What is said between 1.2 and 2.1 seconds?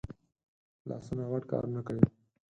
غټ کارونه کوي